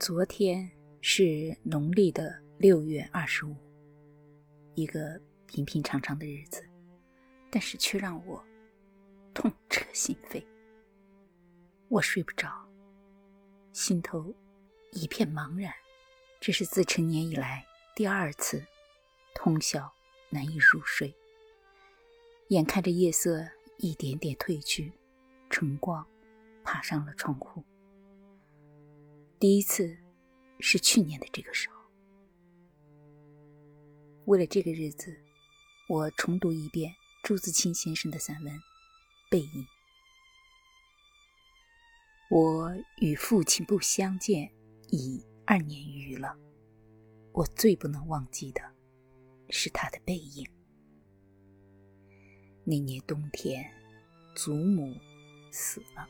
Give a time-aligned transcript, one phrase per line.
[0.00, 0.66] 昨天
[1.02, 3.54] 是农历的六月二十五，
[4.74, 6.66] 一个平平常常的日子，
[7.50, 8.42] 但是却让我
[9.34, 10.42] 痛彻心扉。
[11.88, 12.66] 我睡不着，
[13.74, 14.34] 心头
[14.92, 15.70] 一片茫然。
[16.40, 18.64] 这是自成年以来第二次
[19.34, 19.92] 通宵
[20.30, 21.14] 难以入睡。
[22.48, 23.46] 眼看着夜色
[23.76, 24.94] 一点点褪去，
[25.50, 26.06] 晨光
[26.64, 27.62] 爬上了窗户。
[29.40, 29.96] 第一次
[30.58, 31.80] 是去年的这个时候。
[34.26, 35.18] 为了这个日子，
[35.88, 38.54] 我重读一遍朱自清先生的散文
[39.30, 39.46] 《背影》。
[42.28, 44.52] 我与父亲不相见
[44.90, 46.36] 已二年余了，
[47.32, 48.60] 我最不能忘记的
[49.48, 50.46] 是他的背影。
[52.64, 53.72] 那年冬天，
[54.36, 54.94] 祖母
[55.50, 56.06] 死了，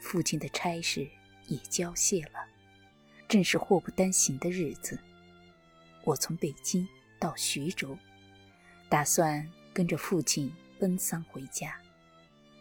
[0.00, 1.08] 父亲的差事
[1.46, 2.55] 也交卸了。
[3.28, 4.98] 正是祸不单行的日子，
[6.04, 6.86] 我从北京
[7.18, 7.98] 到徐州，
[8.88, 11.76] 打算跟着父亲奔丧回家。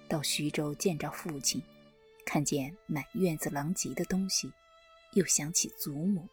[0.08, 1.62] 到徐州见着父亲，
[2.26, 4.52] 看见满院子狼藉的东西，
[5.14, 6.28] 又想起祖母，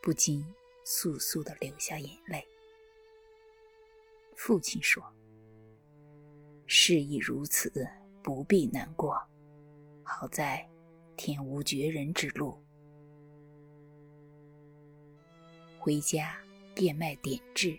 [0.00, 0.42] 不禁
[0.84, 2.42] 簌簌地流下眼泪。
[4.34, 5.02] 父亲说
[6.66, 7.86] ：“事已如此，
[8.22, 9.14] 不必难过。
[10.02, 10.66] 好在
[11.16, 12.58] 天无绝人之路。”
[15.86, 16.36] 回家
[16.74, 17.78] 变卖点痣，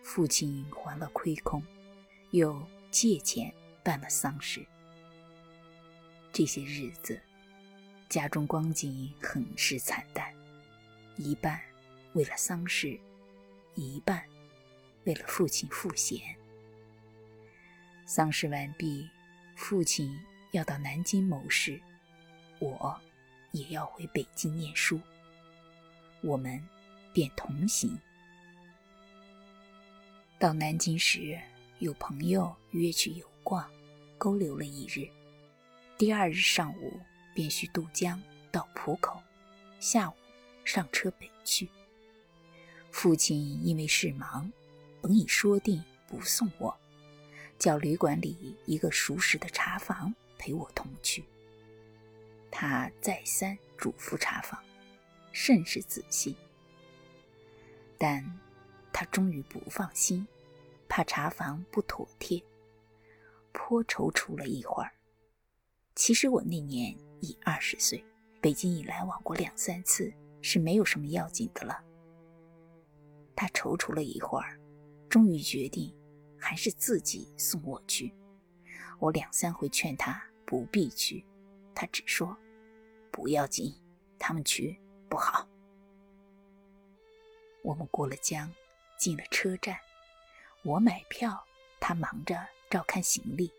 [0.00, 1.60] 父亲还了亏空，
[2.30, 4.64] 又借钱办了丧事。
[6.32, 7.20] 这些日子，
[8.08, 10.32] 家中光景很是惨淡，
[11.16, 11.60] 一半
[12.12, 12.96] 为了丧事，
[13.74, 14.22] 一半
[15.02, 16.20] 为了父亲赋闲。
[18.06, 19.10] 丧事完毕，
[19.56, 20.16] 父亲
[20.52, 21.82] 要到南京谋事，
[22.60, 22.96] 我
[23.50, 25.00] 也要回北京念书。
[26.22, 26.64] 我们。
[27.12, 27.98] 便同行。
[30.38, 31.38] 到南京时，
[31.80, 33.68] 有朋友约去游逛，
[34.16, 35.08] 勾留了一日。
[35.96, 37.00] 第二日上午
[37.34, 39.20] 便需渡江到浦口，
[39.80, 40.14] 下午
[40.64, 41.68] 上车北去。
[42.90, 44.50] 父亲因为事忙，
[45.00, 46.76] 本已说定不送我，
[47.58, 51.24] 叫旅馆里一个熟识的茶房陪我同去。
[52.50, 54.62] 他再三嘱咐茶房，
[55.32, 56.36] 甚是仔细。
[57.98, 58.24] 但，
[58.92, 60.26] 他终于不放心，
[60.88, 62.40] 怕茶房不妥帖，
[63.52, 64.92] 颇踌躇了一会儿。
[65.94, 68.04] 其实我那年已二十岁，
[68.40, 71.82] 北京已来往过两三次，是没有什么要紧的了。
[73.34, 74.58] 他踌躇了一会儿，
[75.08, 75.92] 终于决定
[76.38, 78.14] 还是自己送我去。
[79.00, 81.24] 我两三回劝他不必去，
[81.74, 82.36] 他只说
[83.10, 83.74] ：“不要紧，
[84.18, 85.48] 他们去不好。”
[87.62, 88.52] 我们过了江，
[88.98, 89.78] 进了车站。
[90.62, 91.46] 我买票，
[91.80, 93.52] 他忙着照看行李。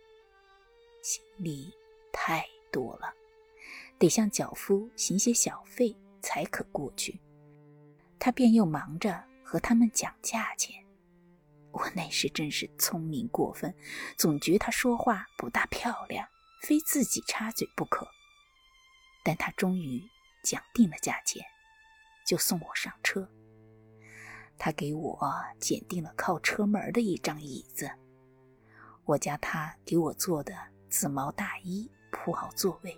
[1.02, 1.74] 行李
[2.12, 3.14] 太多了，
[3.98, 7.20] 得向脚夫行些小费才可过去。
[8.20, 10.84] 他便又忙着和他们讲价钱。
[11.72, 13.74] 我那时真是聪明过分，
[14.18, 16.28] 总觉他说话不大漂亮，
[16.64, 18.08] 非自己插嘴不可。
[19.24, 20.02] 但他终于
[20.44, 21.46] 讲定了价钱，
[22.28, 23.30] 就送我上车。
[24.60, 25.18] 他给我
[25.58, 27.90] 拣定了靠车门的一张椅子，
[29.06, 30.54] 我将他给我做的
[30.90, 32.96] 紫毛大衣铺好座位。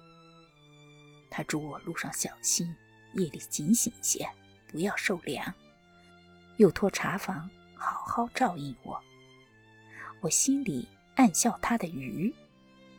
[1.29, 2.75] 他嘱我路上小心，
[3.13, 4.27] 夜里警醒些，
[4.67, 5.53] 不要受凉。
[6.57, 8.99] 又托茶房好好照应我。
[10.19, 12.33] 我心里暗笑他的愚，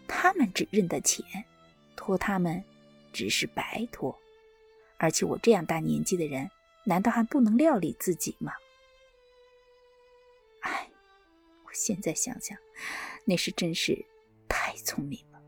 [0.06, 1.26] 他们只认得钱，
[1.96, 2.62] 托他们
[3.12, 4.16] 只是白托。
[4.98, 6.48] 而且我这样大年纪的人。
[6.84, 8.52] 难道还不能料理自己吗？
[10.60, 10.90] 哎，
[11.64, 12.56] 我现在想想，
[13.24, 14.04] 那时真是
[14.48, 15.40] 太聪明了。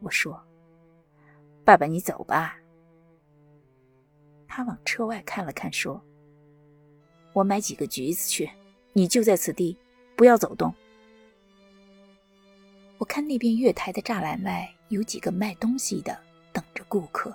[0.00, 0.42] 我说
[1.64, 2.58] ：“爸爸，你走吧。”
[4.48, 6.02] 他往车外看了看，说
[7.32, 8.50] ：“我买几个橘子去，
[8.92, 9.78] 你就在此地，
[10.16, 10.74] 不要走动。”
[12.98, 16.18] 我看那边月台的栅栏外有几个卖东西的，
[16.52, 17.34] 等着顾客。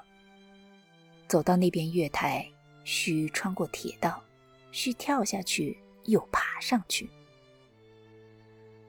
[1.27, 2.49] 走到那边月台，
[2.83, 4.23] 需穿过铁道，
[4.71, 7.09] 需跳下去又爬上去。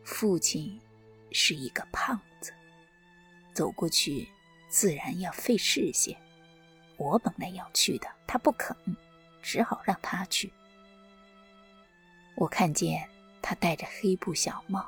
[0.05, 0.81] 父亲
[1.33, 2.53] 是一个胖子，
[3.55, 4.29] 走过去
[4.69, 6.17] 自然要费事些。
[6.97, 8.77] 我本来要去的，他不肯，
[9.43, 10.53] 只好让他去。
[12.37, 13.09] 我看见
[13.41, 14.87] 他戴着黑布小帽，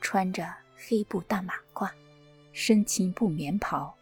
[0.00, 1.90] 穿着黑布大马褂，
[2.52, 3.96] 身青布棉袍，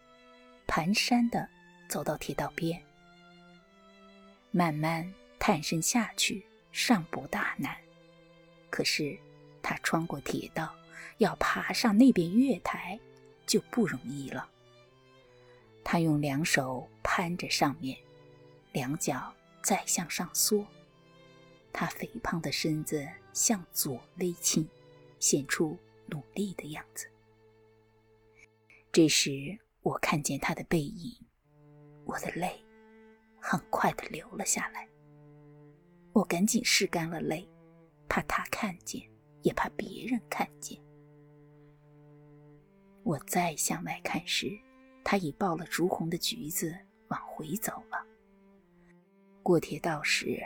[0.67, 1.49] 蹒跚的。
[1.87, 2.81] 走到铁道边，
[4.51, 7.75] 慢慢探身下去，尚不大难。
[8.69, 9.17] 可是
[9.61, 10.75] 他穿过铁道，
[11.19, 12.99] 要爬上那边月台，
[13.45, 14.49] 就不容易了。
[15.83, 17.97] 他用两手攀着上面，
[18.71, 20.65] 两脚再向上缩，
[21.71, 24.67] 他肥胖的身子向左微倾，
[25.19, 25.77] 显出
[26.07, 27.07] 努力的样子。
[28.91, 31.15] 这时，我看见他的背影，
[32.05, 32.63] 我的泪
[33.39, 34.87] 很快的流了下来。
[36.13, 37.47] 我赶紧拭干了泪，
[38.07, 39.01] 怕他看见，
[39.41, 40.79] 也怕别人看见。
[43.03, 44.57] 我再向外看时，
[45.03, 46.75] 他已抱了竹红的橘子
[47.09, 48.05] 往回走了。
[49.43, 50.41] 过铁道时，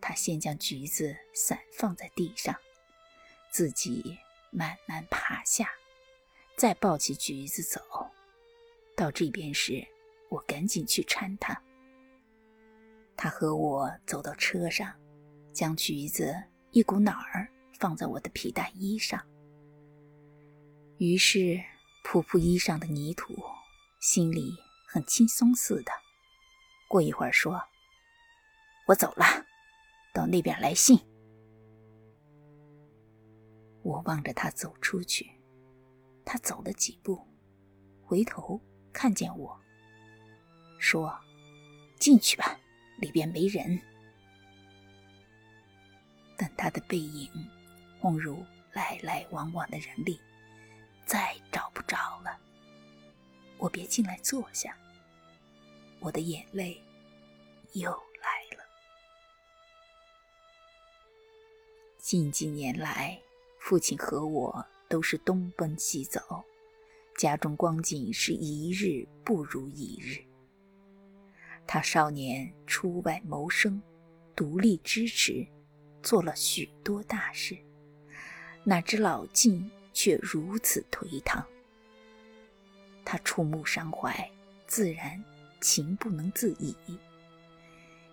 [0.00, 2.54] 他先将橘子散放在地上，
[3.50, 4.16] 自己
[4.50, 5.68] 慢慢爬下，
[6.56, 7.80] 再抱起橘子走。
[8.96, 9.86] 到这边时，
[10.28, 11.60] 我赶紧去搀他。
[13.16, 14.94] 他和我走到车上，
[15.52, 16.34] 将橘子
[16.70, 17.48] 一股脑儿
[17.78, 19.20] 放在我的皮大衣上。
[20.98, 21.60] 于是
[22.04, 23.34] 扑扑衣上的泥土。
[24.00, 24.54] 心里
[24.86, 25.90] 很轻松似的。
[26.88, 27.60] 过一会儿说
[28.86, 29.24] ：“我走了，
[30.14, 30.96] 到那边来信。”
[33.82, 35.28] 我望着他走出去，
[36.24, 37.26] 他走了几步，
[38.04, 38.60] 回头
[38.92, 39.60] 看见我，
[40.88, 41.14] 说
[42.00, 42.58] ：“进去吧，
[42.96, 43.78] 里边没人。”
[46.34, 47.30] 但他的背影
[48.00, 48.42] 混如
[48.72, 50.18] 来来往往的人里，
[51.04, 52.40] 再找不着了。
[53.58, 54.74] 我别进来坐下，
[56.00, 56.82] 我的眼泪
[57.74, 58.64] 又来了。
[61.98, 63.20] 近几年来，
[63.58, 66.42] 父亲和我都是东奔西走，
[67.18, 70.24] 家中光景是一日不如一日。
[71.70, 73.82] 他少年出外谋生，
[74.34, 75.46] 独立支持，
[76.02, 77.58] 做了许多大事，
[78.64, 81.46] 哪知老境却如此颓唐。
[83.04, 84.30] 他触目伤怀，
[84.66, 85.22] 自然
[85.60, 86.74] 情不能自已。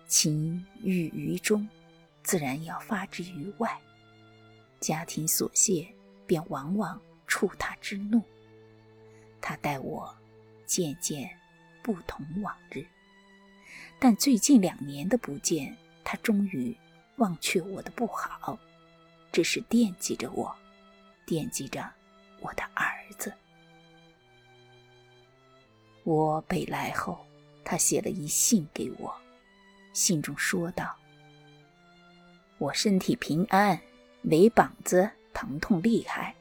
[0.06, 1.66] 情郁于中，
[2.22, 3.80] 自然要发之于外。
[4.80, 5.88] 家庭琐屑
[6.26, 8.22] 便往往触他之怒。
[9.40, 10.14] 他待我
[10.66, 11.30] 渐渐
[11.82, 12.86] 不同往日，
[13.98, 16.76] 但最近两年的不见，他终于
[17.16, 18.58] 忘却我的不好，
[19.32, 20.54] 只是惦记着我，
[21.24, 21.90] 惦记着
[22.40, 23.32] 我的儿子。
[26.04, 27.26] 我北来后，
[27.64, 29.12] 他写了一信给我，
[29.92, 30.94] 信中说道
[32.58, 33.80] ：“我身体平安，
[34.22, 36.34] 没膀子疼痛厉害，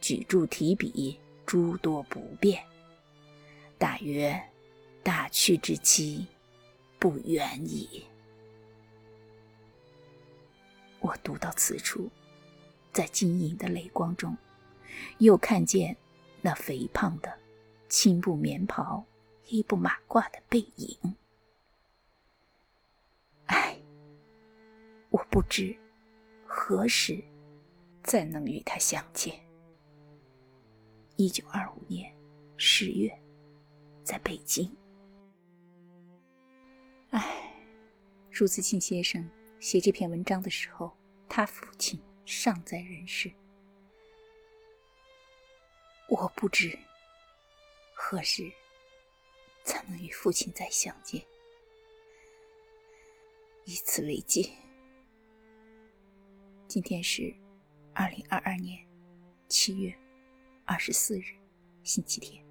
[0.00, 2.64] 举箸提笔诸多不便。
[3.78, 4.42] 大约
[5.02, 6.26] 大去之期
[7.04, 8.02] 不远矣。”
[11.00, 12.10] 我读到此处，
[12.94, 14.34] 在晶莹的泪光中，
[15.18, 15.94] 又看见
[16.40, 17.38] 那肥胖的。
[17.90, 19.04] 青布棉袍、
[19.44, 21.14] 黑布马褂的背影。
[23.44, 23.78] 唉，
[25.10, 25.76] 我不知
[26.46, 27.22] 何时
[28.02, 29.38] 再能与他相见。
[31.16, 32.10] 一九二五年
[32.56, 33.16] 十月，
[34.02, 34.74] 在北京。
[38.34, 40.90] 朱自清先生写这篇文章的时候，
[41.28, 43.32] 他父亲尚在人世。
[46.08, 46.76] 我不知。
[47.94, 48.52] 何时
[49.62, 51.24] 才能与父亲再相见？
[53.66, 54.50] 以此为戒。
[56.66, 57.32] 今天是
[57.94, 58.84] 二零二二年
[59.48, 59.96] 七月
[60.64, 61.36] 二十四日，
[61.84, 62.43] 星期天。